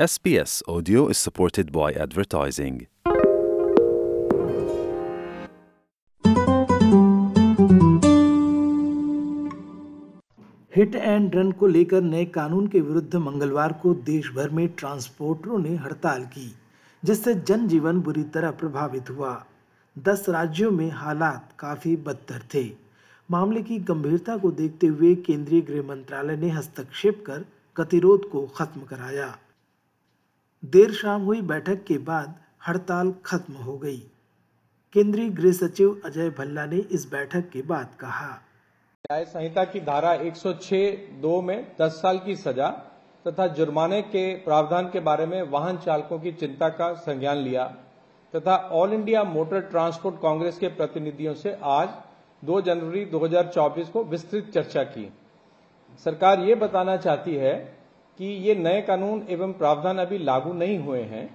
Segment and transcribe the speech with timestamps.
[0.00, 2.80] SBS Audio is supported by advertising.
[10.76, 15.58] Hit and run को लेकर नए कानून के विरुद्ध मंगलवार को देश भर में ट्रांसपोर्टरों
[15.58, 16.54] ने हड़ताल की,
[17.04, 19.44] जिससे जनजीवन बुरी तरह प्रभावित हुआ।
[19.98, 22.70] दस राज्यों में हालात काफ़ी बदतर थे।
[23.30, 27.44] मामले की गंभीरता को देखते हुए केंद्रीय गृह मंत्रालय ने हस्तक्षेप कर
[27.76, 29.38] गतिरोध को खत्म कराया।
[30.62, 32.34] देर शाम हुई बैठक के बाद
[32.68, 33.96] हड़ताल खत्म हो गई।
[34.94, 38.28] केंद्रीय गृह सचिव अजय भल्ला ने इस बैठक के बाद कहा।
[39.04, 42.68] न्याय संहिता की धारा 106 दो में 10 साल की सजा
[43.26, 47.64] तथा जुर्माने के प्रावधान के बारे में वाहन चालकों की चिंता का संज्ञान लिया
[48.34, 51.88] तथा all India Motor Transport Congress के प्रतिनिधियों से आज
[52.42, 55.12] 2 जनवरी 2024 को विस्तृत चर्चा की।
[56.06, 57.54] सरकार ये बताना चाहती है
[58.18, 61.28] कि ये नए कानून एवं प्रावधान अभी लागू नहीं हुए हैं।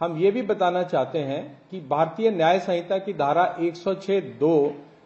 [0.00, 4.54] हम ये भी बताना चाहते हैं कि भारतीय न्याय संहिता की धारा 106 दो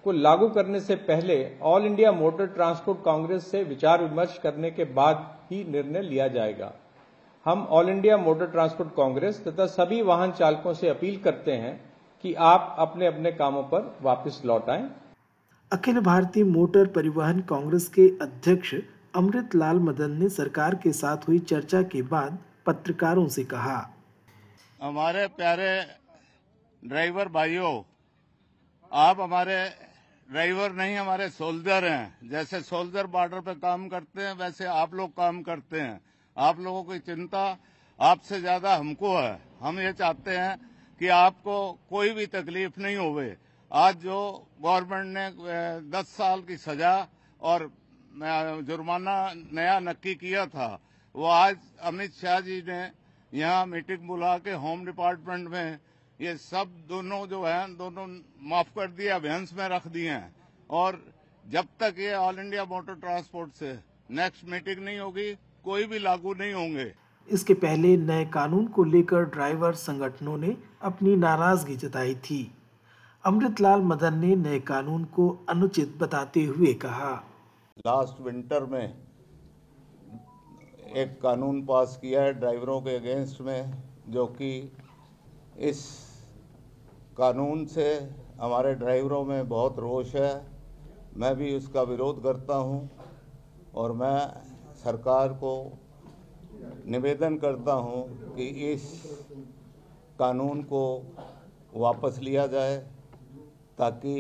[0.05, 4.85] को लागू करने से पहले all India Motor Transport Congress से विचार विमर्श करने के
[4.95, 6.73] बाद ही निर्णय लिया जाएगा।
[7.47, 11.75] हम all India Motor Transport Congress तथा सभी वाहन चालकों से अपील करते हैं
[12.25, 14.89] कि आप अपने अपने कामों पर वापस लौट आएँ।
[15.73, 18.75] अखिल भारतीय मोटर परिवहन कांग्रेस के अध्यक्ष
[19.15, 23.77] अमृत लाल मदन ने सरकार के साथ हुई चर्चा के बाद पत्रकारों से कहा।
[24.81, 25.69] हमारे प्यारे
[26.83, 27.75] ड्राइवर भाइयों
[28.93, 29.59] आप हमारे
[30.29, 35.11] ड्राइवर नहीं हमारे सोल्जर हैं। जैसे सोल्जर बॉर्डर पे काम करते हैं वैसे आप लोग
[35.13, 36.01] काम करते हैं।
[36.37, 37.45] आप लोगों की चिंता
[37.99, 40.59] आपसे ज़्यादा हमको है। हम ये चाहते हैं
[41.01, 41.57] कि आपको
[41.91, 43.37] कोई भी तकलीफ़ नहीं होवे।
[43.71, 44.19] आज जो
[44.61, 46.95] गवर्नमेंट ने अ, दस साल की सजा
[47.41, 47.71] और
[48.15, 50.79] जुर्माना नया नक्की किया था।
[51.15, 52.91] वो आज अमित शाह जी ने
[53.33, 55.79] यहाँ मीटिंग बुला के होम डिपार्टमेंट में
[56.21, 58.07] ये सब दोनों जो है, दोनों
[58.43, 60.35] माफ़ कर दिए, अभियांस में रख दिए हैं।
[60.71, 61.03] और
[61.51, 63.73] जब तक ये ऑल इंडिया मोटर ट्रांसपोर्ट से
[64.11, 65.35] नेक्स्ट मीटिंग नहीं होगी,
[65.65, 66.95] कोई भी लागू नहीं होंगे।
[67.29, 72.55] इसके पहले नए कानून को लेकर ड्राइवर संगठनों ने अपनी नाराज़गी जताई थी।
[73.25, 77.13] अमृतलाल मदन ने नए कानून को अनुचित बताते हुए कहा।
[77.77, 78.95] लास्ट विंटर में
[80.97, 83.73] एक कानून पास किया है ड्राइवरों के अगेंस्ट में,
[84.09, 84.73] जो कि
[85.61, 85.81] इस
[87.19, 87.87] कानून से
[88.41, 90.47] हमारे ड्राइवरों में बहुत रोष है।
[91.17, 92.91] मैं भी उसका विरोध करता हूँ
[93.75, 94.19] और मैं
[94.85, 95.55] सरकार को
[96.87, 98.91] निवेदन करता हूँ कि इस
[100.19, 100.85] कानून को
[101.75, 102.77] वापस लिया जाए,
[103.79, 104.17] ताकि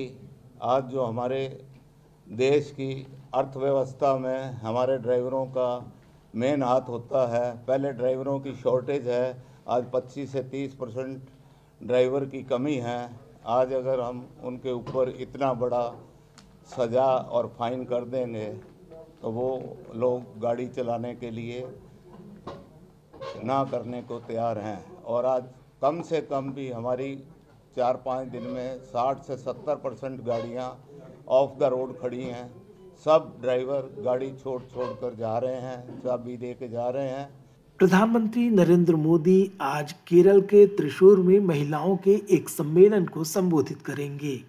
[0.63, 1.47] आज जो हमारे
[2.27, 5.69] देश की अर्थव्यवस्था में हमारे ड्राइवरों का
[6.35, 11.31] मेन हाथ होता है। पहले ड्राइवरों की शॉर्टेज है, आज 25 से 30 परसेंट
[11.81, 13.01] ड्राइवर की कमी है।
[13.49, 15.83] आज अगर हम उनके ऊपर इतना बड़ा
[16.69, 18.47] सज़ा और फाइन कर देंगे
[19.23, 19.51] तो वो
[19.95, 21.61] लोग गाड़ी चलाने के लिए
[23.45, 25.45] ना करने को तैयार हैं। और आज
[25.83, 27.15] कम से कम भी हमारी
[27.77, 30.77] चार पाँच दिन में 60 से 70 परसेंट गाड़ियाँ
[31.29, 32.53] ऑफ़ द रोड खड़ी हैं।
[33.05, 37.29] सब ड्राइवर गाड़ी छोड़ छोड़ कर जा रहे हैं चाबी दे के जा रहे हैं।
[37.79, 44.41] प्रधानमंत्री नरेंद्र मोदी आज केरल के त्रिशूर में महिलाओं के एक सम्मेलन को संबोधित करेंगे।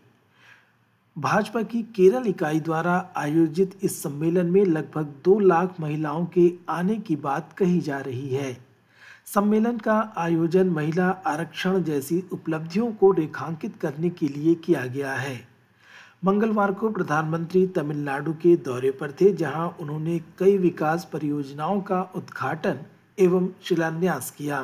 [1.17, 6.95] भाजपा की केरल इकाई द्वारा आयोजित इस सम्मेलन में लगभग दो लाख महिलाओं के आने
[6.95, 8.57] की बात कही जा रही है।
[9.25, 15.54] सम्मेलन का आयोजन महिला आरक्षण जैसी उपलब्धियों को रेखांकित करने के लिए किया गया है।
[16.25, 22.79] मंगलवार को प्रधानमंत्री तमिलनाडु के दौरे पर थे, जहाँ उन्होंने कई विकास परियोजनाओं का उद्घाटन
[23.17, 24.61] एवं शिलान्यास किया।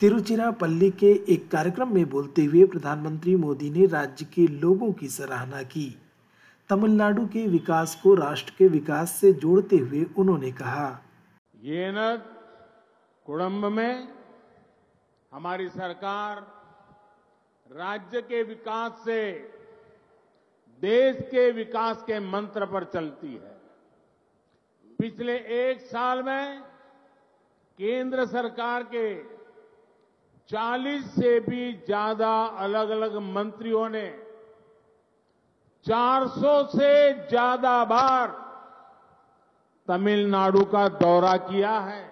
[0.00, 5.62] तिरुचिरापल्ली के एक कार्यक्रम में बोलते हुए प्रधानमंत्री मोदी ने राज्य के लोगों की सराहना
[5.64, 5.86] की।
[6.70, 10.86] तमिलनाडु के विकास को राष्ट्र के विकास से जोड़ते हुए उन्होंने कहा
[11.54, 11.96] येन
[13.26, 14.08] कुड़म्ब में
[15.32, 16.46] हमारी सरकार
[17.70, 19.20] राज्य के विकास से
[20.82, 23.52] देश के विकास के मंत्र पर चलती है।
[24.98, 26.60] पिछले एक साल में
[27.78, 29.14] केंद्र सरकार के
[30.50, 34.06] 40 से भी ज़्यादा अलग अलग मंत्रियों ने
[35.86, 36.92] 400 से
[37.28, 38.28] ज़्यादा बार
[39.88, 42.02] तमिलनाडु का दौरा किया है।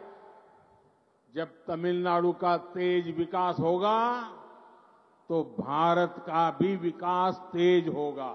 [1.35, 3.99] जब तमिलनाडु का तेज विकास होगा
[5.31, 8.35] तो भारत का भी विकास तेज होगा।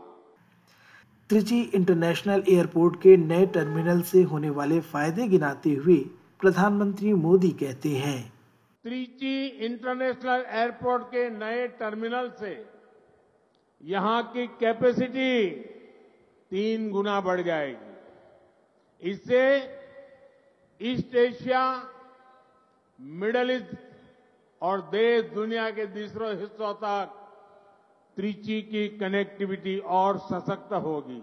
[1.30, 5.96] त्रिची इंटरनेशनल एयरपोर्ट के नए टर्मिनल से होने वाले फ़ायदे गिनाते हुए
[6.42, 8.22] प्रधानमंत्री मोदी कहते हैं।
[8.86, 9.34] त्रिची
[9.66, 12.54] इंटरनेशनल एयरपोर्ट के नए टर्मिनल से
[13.82, 15.50] यहाँ की कैपेसिटी
[16.52, 19.44] तीन गुना बढ़ जाएगी। इससे
[20.82, 21.64] ईस्ट एशिया,
[23.00, 23.76] मिडल ईस्ट
[24.62, 27.24] और देश दुनिया के दूसरे हिस्सों तक
[28.18, 31.22] त्रिची की कनेक्टिविटी और सशक्त होगी।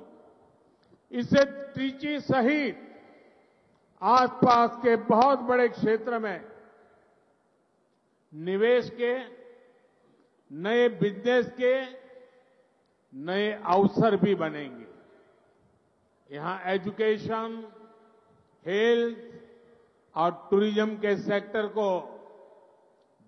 [1.13, 2.81] इससे त्रिची सहित
[4.03, 6.45] आसपास के बहुत बड़े क्षेत्र में
[8.33, 9.15] निवेश के,
[10.51, 11.75] नए बिज़नेस के,
[13.13, 14.87] नए अवसर भी बनेंगे।
[16.31, 17.63] यहाँ एजुकेशन
[18.67, 19.17] हेल्थ
[20.17, 21.91] और टूरिज़्म के सेक्टर को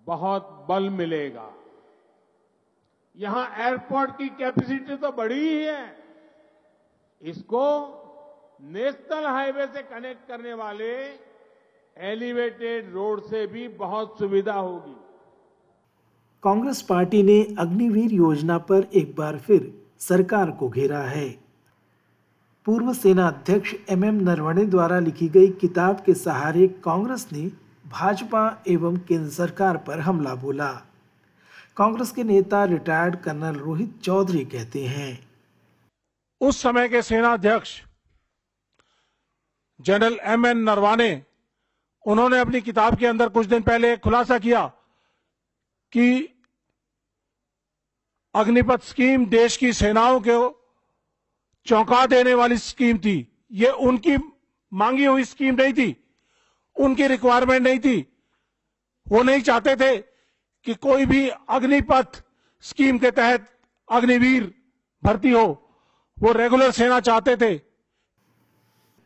[0.07, 1.53] बहुत बल मिलेगा।
[3.17, 5.85] यहाँ एयरपोर्ट की कैपेसिटी तो बड़ी ही है।
[7.21, 7.63] इसको
[8.63, 10.93] नेशनल हाईवे से कनेक्ट करने वाले
[11.97, 14.95] एलिवेटेड रोड से भी बहुत सुविधा होगी।
[16.43, 21.27] कांग्रेस पार्टी ने अग्निवीर योजना पर एक बार फिर सरकार को घेरा है।
[22.67, 27.45] पूर्व सेना अध्यक्ष एम एम नरवणे द्वारा लिखी गई किताब के सहारे कांग्रेस ने
[27.89, 30.69] भाजपा एवं केंद्र सरकार पर हमला बोला।
[31.77, 35.11] कांग्रेस के नेता रिटायर्ड कर्नल रोहित चौधरी कहते हैं।
[36.41, 37.81] उस समय के सेना अध्यक्ष
[39.79, 41.09] जनरल एम एन नरवाने
[42.05, 44.65] उन्होंने अपनी किताब के अंदर कुछ दिन पहले खुलासा किया
[45.93, 46.07] कि
[48.35, 50.39] अग्निपथ स्कीम देश की सेनाओं को
[51.67, 53.17] चौंका देने वाली स्कीम थी।
[53.51, 54.17] ये उनकी
[54.71, 55.95] मांगी हुई स्कीम नहीं थी,
[56.75, 58.05] उनकी रिक्वायरमेंट नहीं थी।
[59.07, 60.16] वो नहीं चाहते थे
[60.67, 62.23] कि कोई भी अग्निपथ
[62.63, 63.45] स्कीम के तहत
[63.89, 64.51] अग्निवीर
[65.03, 65.45] भर्ती हो,
[66.17, 67.59] वो रेगुलर सेना चाहते थे।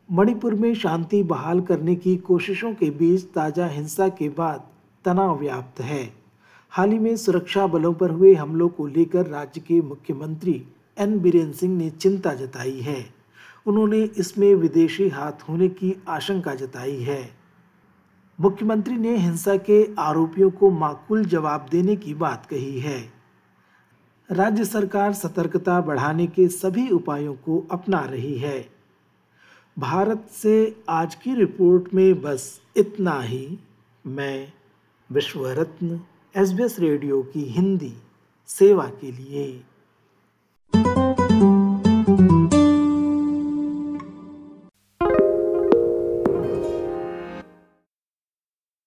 [0.08, 4.66] मणिपुर में शांति बहाल करने की कोशिशों के बीच ताज़ा हिंसा के बाद
[5.04, 6.02] तनाव व्याप्त है।
[6.70, 10.54] हाल ही में सुरक्षा बलों पर हुए हमलों को लेकर राज्य के मुख्यमंत्री
[10.98, 13.04] एन बीरेन सिंह ने चिंता जताई है।
[13.66, 17.41] उन्होंने इसमें विदेशी हाथ होने की आशंका जताई है।
[18.42, 23.12] मुख्यमंत्री ने हिंसा के आरोपियों को माकूल जवाब देने की बात कही है।
[24.30, 28.68] राज्य सरकार सतर्कता बढ़ाने के सभी उपायों को अपना रही है।
[29.78, 33.58] भारत से आज की रिपोर्ट में बस इतना ही।
[34.06, 34.52] मैं
[35.12, 36.00] विश्व रत्न
[36.36, 37.94] एस रेडियो की हिंदी
[38.46, 39.64] सेवा के लिए।